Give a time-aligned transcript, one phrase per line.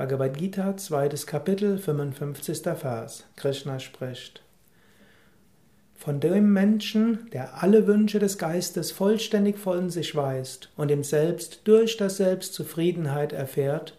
[0.00, 2.62] Bhagavad Gita, zweites Kapitel, 55.
[2.74, 3.26] Vers.
[3.36, 4.42] Krishna spricht.
[5.94, 11.60] Von dem Menschen, der alle Wünsche des Geistes vollständig von sich weist und im Selbst
[11.64, 13.98] durch das Selbst Zufriedenheit erfährt,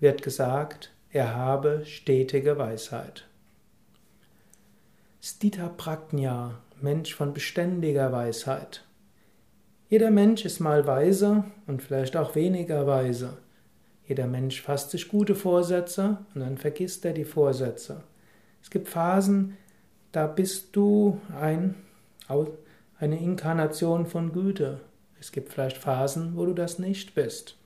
[0.00, 3.24] wird gesagt, er habe stetige Weisheit.
[5.22, 8.84] Stita Prajna, Mensch von beständiger Weisheit.
[9.88, 13.38] Jeder Mensch ist mal weise und vielleicht auch weniger weise.
[14.08, 18.02] Jeder Mensch fasst sich gute Vorsätze und dann vergisst er die Vorsätze.
[18.62, 19.58] Es gibt Phasen,
[20.12, 21.74] da bist du ein,
[22.98, 24.80] eine Inkarnation von Güte.
[25.20, 27.56] Es gibt vielleicht Phasen, wo du das nicht bist.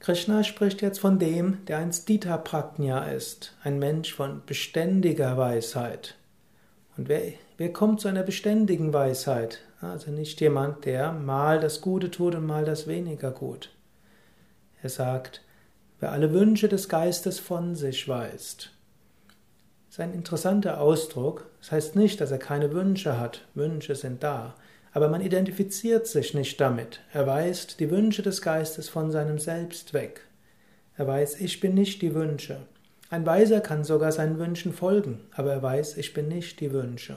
[0.00, 6.16] Krishna spricht jetzt von dem, der ein Stita Prajna ist, ein Mensch von beständiger Weisheit.
[6.96, 9.60] Und wer, wer kommt zu einer beständigen Weisheit?
[9.80, 13.70] Also nicht jemand, der mal das Gute tut und mal das weniger gut.
[14.82, 15.42] Er sagt,
[16.00, 18.70] wer alle Wünsche des Geistes von sich weist.
[19.88, 21.46] Das ist ein interessanter Ausdruck.
[21.60, 23.46] Das heißt nicht, dass er keine Wünsche hat.
[23.54, 24.54] Wünsche sind da.
[24.92, 27.00] Aber man identifiziert sich nicht damit.
[27.12, 30.22] Er weist die Wünsche des Geistes von seinem Selbst weg.
[30.96, 32.60] Er weiß, ich bin nicht die Wünsche.
[33.10, 37.16] Ein Weiser kann sogar seinen Wünschen folgen, aber er weiß, ich bin nicht die Wünsche.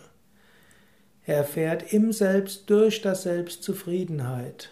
[1.26, 4.70] Er erfährt im Selbst durch das Selbst Zufriedenheit.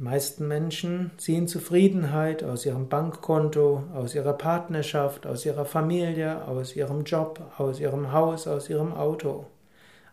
[0.00, 6.74] Die meisten Menschen ziehen Zufriedenheit aus ihrem Bankkonto, aus ihrer Partnerschaft, aus ihrer Familie, aus
[6.74, 9.44] ihrem Job, aus ihrem Haus, aus ihrem Auto.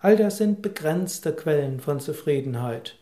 [0.02, 2.98] All das sind begrenzte Quellen von Zufriedenheit.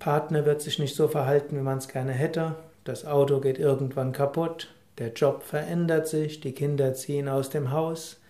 [0.00, 2.56] Partner wird sich nicht so verhalten, wie man es gerne hätte.
[2.82, 4.74] Das Auto geht irgendwann kaputt.
[4.98, 6.40] Der Job verändert sich.
[6.40, 8.20] Die Kinder ziehen aus dem Haus.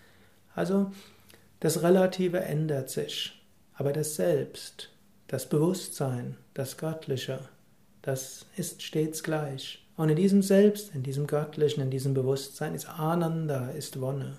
[0.54, 0.90] Also
[1.60, 3.42] das Relative ändert sich.
[3.72, 4.90] Aber das Selbst,
[5.28, 7.40] das Bewusstsein, das Göttliche,
[8.02, 9.84] das ist stets gleich.
[9.96, 14.38] Und in diesem Selbst, in diesem Göttlichen, in diesem Bewusstsein ist Ananda, ist Wonne.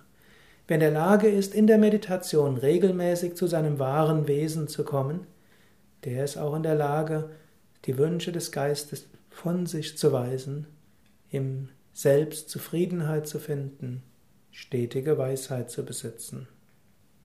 [0.68, 5.28] Wer in der Lage ist, in der Meditation regelmäßig zu seinem wahren Wesen zu kommen,
[6.06, 7.30] der ist auch in der Lage,
[7.86, 10.66] die Wünsche des Geistes von sich zu weisen,
[11.30, 14.02] im Selbst Zufriedenheit zu finden,
[14.52, 16.48] stetige Weisheit zu besitzen.